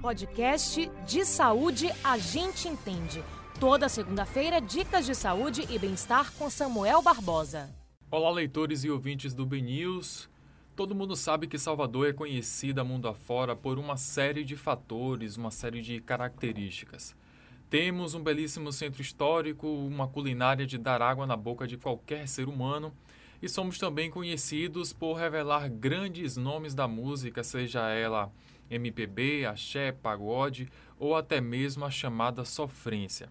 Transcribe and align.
podcast 0.00 0.90
de 1.06 1.26
saúde 1.26 1.90
a 2.02 2.16
gente 2.16 2.66
entende. 2.66 3.22
Toda 3.60 3.86
segunda-feira, 3.86 4.58
dicas 4.58 5.04
de 5.04 5.14
saúde 5.14 5.66
e 5.68 5.78
bem-estar 5.78 6.32
com 6.38 6.48
Samuel 6.48 7.02
Barbosa. 7.02 7.68
Olá, 8.10 8.30
leitores 8.30 8.82
e 8.82 8.90
ouvintes 8.90 9.34
do 9.34 9.44
BNews. 9.44 10.30
Todo 10.74 10.94
mundo 10.94 11.14
sabe 11.14 11.46
que 11.46 11.58
Salvador 11.58 12.08
é 12.08 12.12
conhecida 12.14 12.82
mundo 12.82 13.08
afora 13.08 13.54
por 13.54 13.78
uma 13.78 13.98
série 13.98 14.42
de 14.42 14.56
fatores, 14.56 15.36
uma 15.36 15.50
série 15.50 15.82
de 15.82 16.00
características. 16.00 17.14
Temos 17.68 18.14
um 18.14 18.22
belíssimo 18.22 18.72
centro 18.72 19.02
histórico, 19.02 19.68
uma 19.68 20.08
culinária 20.08 20.66
de 20.66 20.78
dar 20.78 21.02
água 21.02 21.26
na 21.26 21.36
boca 21.36 21.66
de 21.66 21.76
qualquer 21.76 22.26
ser 22.26 22.48
humano 22.48 22.90
e 23.42 23.48
somos 23.48 23.78
também 23.78 24.10
conhecidos 24.10 24.92
por 24.92 25.14
revelar 25.14 25.68
grandes 25.68 26.36
nomes 26.36 26.74
da 26.74 26.86
música, 26.86 27.42
seja 27.42 27.88
ela 27.88 28.30
MPB, 28.70 29.46
axé, 29.46 29.92
pagode 29.92 30.68
ou 30.98 31.16
até 31.16 31.40
mesmo 31.40 31.84
a 31.84 31.90
chamada 31.90 32.44
sofrência. 32.44 33.28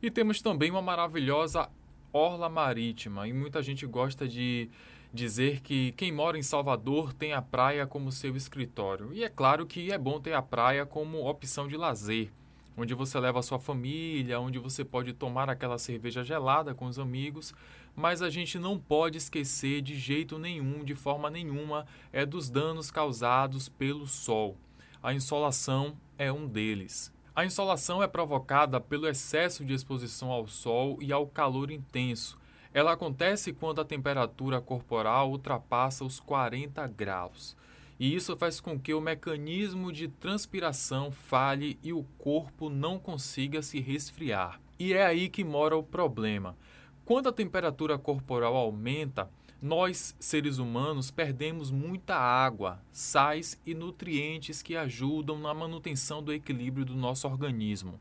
E 0.00 0.10
temos 0.10 0.40
também 0.40 0.70
uma 0.70 0.82
maravilhosa 0.82 1.68
orla 2.12 2.48
marítima 2.48 3.26
e 3.26 3.32
muita 3.32 3.62
gente 3.62 3.86
gosta 3.86 4.28
de 4.28 4.68
dizer 5.12 5.60
que 5.60 5.92
quem 5.92 6.10
mora 6.10 6.38
em 6.38 6.42
Salvador 6.42 7.12
tem 7.12 7.32
a 7.32 7.42
praia 7.42 7.86
como 7.86 8.10
seu 8.10 8.36
escritório. 8.36 9.12
E 9.12 9.24
é 9.24 9.28
claro 9.28 9.66
que 9.66 9.92
é 9.92 9.98
bom 9.98 10.20
ter 10.20 10.32
a 10.32 10.42
praia 10.42 10.86
como 10.86 11.28
opção 11.28 11.68
de 11.68 11.76
lazer 11.76 12.30
onde 12.76 12.94
você 12.94 13.18
leva 13.18 13.38
a 13.38 13.42
sua 13.42 13.58
família, 13.58 14.40
onde 14.40 14.58
você 14.58 14.84
pode 14.84 15.12
tomar 15.12 15.48
aquela 15.50 15.78
cerveja 15.78 16.24
gelada 16.24 16.74
com 16.74 16.86
os 16.86 16.98
amigos, 16.98 17.54
mas 17.94 18.22
a 18.22 18.30
gente 18.30 18.58
não 18.58 18.78
pode 18.78 19.18
esquecer 19.18 19.82
de 19.82 19.98
jeito 19.98 20.38
nenhum, 20.38 20.84
de 20.84 20.94
forma 20.94 21.30
nenhuma, 21.30 21.86
é 22.12 22.24
dos 22.24 22.48
danos 22.48 22.90
causados 22.90 23.68
pelo 23.68 24.06
sol. 24.06 24.56
A 25.02 25.12
insolação 25.12 25.96
é 26.16 26.32
um 26.32 26.46
deles. 26.46 27.12
A 27.34 27.44
insolação 27.44 28.02
é 28.02 28.06
provocada 28.06 28.80
pelo 28.80 29.08
excesso 29.08 29.64
de 29.64 29.74
exposição 29.74 30.30
ao 30.30 30.46
sol 30.46 30.98
e 31.00 31.12
ao 31.12 31.26
calor 31.26 31.70
intenso. 31.70 32.38
Ela 32.74 32.92
acontece 32.92 33.52
quando 33.52 33.80
a 33.80 33.84
temperatura 33.84 34.60
corporal 34.60 35.30
ultrapassa 35.30 36.04
os 36.04 36.20
40 36.20 36.86
graus 36.88 37.56
e 38.02 38.16
isso 38.16 38.36
faz 38.36 38.58
com 38.58 38.76
que 38.76 38.92
o 38.92 39.00
mecanismo 39.00 39.92
de 39.92 40.08
transpiração 40.08 41.12
falhe 41.12 41.78
e 41.84 41.92
o 41.92 42.02
corpo 42.18 42.68
não 42.68 42.98
consiga 42.98 43.62
se 43.62 43.78
resfriar. 43.78 44.60
E 44.76 44.92
é 44.92 45.06
aí 45.06 45.28
que 45.28 45.44
mora 45.44 45.76
o 45.76 45.84
problema. 45.84 46.56
Quando 47.04 47.28
a 47.28 47.32
temperatura 47.32 47.96
corporal 47.96 48.56
aumenta, 48.56 49.30
nós, 49.62 50.16
seres 50.18 50.58
humanos, 50.58 51.12
perdemos 51.12 51.70
muita 51.70 52.16
água, 52.16 52.82
sais 52.90 53.56
e 53.64 53.72
nutrientes 53.72 54.62
que 54.62 54.74
ajudam 54.74 55.38
na 55.38 55.54
manutenção 55.54 56.20
do 56.20 56.32
equilíbrio 56.32 56.84
do 56.84 56.96
nosso 56.96 57.28
organismo. 57.28 58.00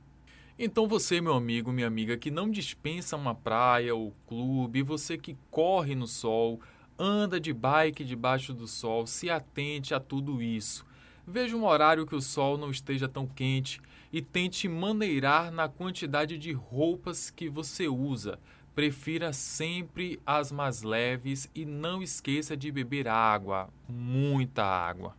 Então 0.57 0.87
você, 0.87 1.21
meu 1.21 1.35
amigo, 1.35 1.71
minha 1.71 1.85
amiga, 1.85 2.17
que 2.17 2.31
não 2.31 2.49
dispensa 2.49 3.15
uma 3.15 3.35
praia 3.35 3.93
ou 3.93 4.15
clube, 4.25 4.81
você 4.81 5.15
que 5.15 5.37
corre 5.51 5.93
no 5.93 6.07
sol, 6.07 6.59
anda 7.01 7.39
de 7.39 7.51
bike 7.51 8.03
debaixo 8.03 8.53
do 8.53 8.67
sol, 8.67 9.07
se 9.07 9.27
atente 9.27 9.91
a 9.91 9.99
tudo 9.99 10.39
isso. 10.39 10.85
Veja 11.25 11.57
um 11.57 11.65
horário 11.65 12.05
que 12.05 12.15
o 12.15 12.21
sol 12.21 12.57
não 12.57 12.69
esteja 12.69 13.07
tão 13.07 13.25
quente 13.25 13.81
e 14.13 14.21
tente 14.21 14.67
maneirar 14.67 15.51
na 15.51 15.67
quantidade 15.67 16.37
de 16.37 16.51
roupas 16.51 17.31
que 17.31 17.49
você 17.49 17.87
usa. 17.87 18.37
Prefira 18.75 19.33
sempre 19.33 20.19
as 20.25 20.51
mais 20.51 20.83
leves 20.83 21.49
e 21.55 21.65
não 21.65 22.03
esqueça 22.03 22.55
de 22.55 22.71
beber 22.71 23.07
água, 23.07 23.69
muita 23.87 24.63
água. 24.63 25.15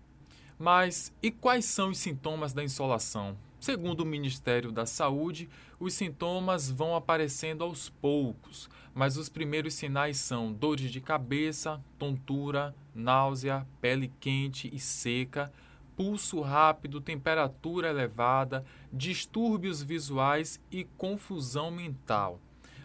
Mas 0.59 1.13
e 1.21 1.31
quais 1.31 1.65
são 1.65 1.91
os 1.91 1.99
sintomas 1.99 2.53
da 2.53 2.63
insolação? 2.63 3.37
Segundo 3.63 4.01
o 4.01 4.05
Ministério 4.05 4.73
da 4.73 4.85
Saúde, 4.85 5.49
os 5.79 5.95
sintomas 5.95 6.69
vão 6.69 6.97
aparecendo 6.97 7.63
aos 7.63 7.89
poucos, 7.89 8.69
mas 8.93 9.17
os 9.17 9.29
primeiros 9.29 9.75
sinais 9.75 10.17
são 10.17 10.53
dores 10.53 10.91
de 10.91 11.01
cabeça, 11.01 11.81
tontura, 11.97 12.75
náusea, 12.93 13.65
pele 13.81 14.11
quente 14.19 14.69
e 14.75 14.81
seca, 14.81 15.53
pulso 15.97 16.41
rápido, 16.41 17.01
temperatura 17.01 17.91
elevada, 17.91 18.65
distúrbios 18.93 19.81
visuais 19.81 20.61
e 20.69 20.83
confusão 20.99 21.71
mental. 21.71 22.41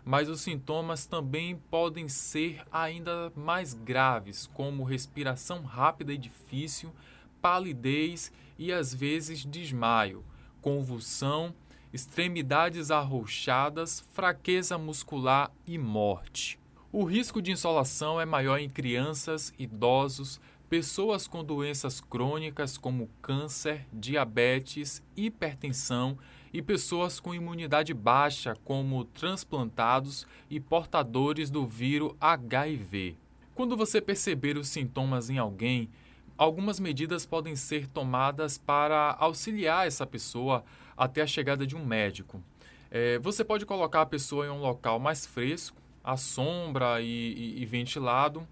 Mas 0.06 0.30
os 0.30 0.42
sintomas 0.42 1.08
também 1.08 1.56
podem 1.72 2.08
ser 2.08 2.62
ainda 2.72 3.34
mais 3.36 3.74
graves, 3.74 4.46
como 4.54 4.84
respiração 4.84 5.64
rápida 5.64 6.14
e 6.14 6.20
difícil, 6.20 6.94
palidez 7.42 8.32
e 8.60 8.72
às 8.72 8.94
vezes 8.94 9.44
desmaio 9.44 10.24
convulsão, 10.62 11.54
extremidades 11.94 12.92
arrochadas, 12.92 14.04
fraqueza 14.12 14.78
muscular 14.78 15.52
e 15.66 15.78
morte. 15.78 16.60
O 16.92 17.04
risco 17.04 17.42
de 17.42 17.52
insolação 17.52 18.20
é 18.20 18.26
maior 18.26 18.60
em 18.60 18.70
crianças, 18.70 19.54
idosos, 19.58 20.40
pessoas 20.70 21.28
com 21.28 21.44
doenças 21.44 22.02
crônicas 22.02 22.78
como 22.78 23.10
câncer, 23.22 23.86
diabetes, 23.92 25.02
hipertensão 25.16 26.18
e 26.54 26.62
pessoas 26.62 27.20
com 27.20 27.36
imunidade 27.36 27.94
baixa, 27.94 28.56
como 28.64 29.06
transplantados 29.06 30.26
e 30.50 30.60
portadores 30.60 31.50
do 31.50 31.66
vírus 31.66 32.14
HIV. 32.20 33.18
Quando 33.54 33.78
você 33.78 34.02
perceber 34.02 34.58
os 34.58 34.68
sintomas 34.68 35.30
em 35.30 35.38
alguém, 35.38 35.90
algumas 36.38 36.80
medidas 36.80 37.26
podem 37.26 37.56
ser 37.56 37.88
tomadas 37.88 38.58
para 38.58 39.16
auxiliar 39.20 39.88
essa 39.88 40.06
pessoa 40.06 40.64
até 40.96 41.22
a 41.22 41.28
chegada 41.28 41.66
de 41.66 41.76
um 41.76 41.86
médico. 41.86 42.42
É, 42.90 43.20
você 43.20 43.44
pode 43.44 43.66
colocar 43.66 44.02
a 44.02 44.06
pessoa 44.06 44.46
em 44.46 44.50
um 44.50 44.62
local 44.62 45.00
mais 45.00 45.26
fresco, 45.26 45.82
à 46.04 46.16
sombra 46.16 47.02
e, 47.02 47.06
e, 47.06 47.62
e 47.62 47.66
ventilado, 47.66 48.48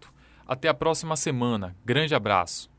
Até 0.46 0.68
a 0.68 0.74
próxima 0.74 1.16
semana. 1.16 1.74
Grande 1.86 2.14
abraço. 2.14 2.71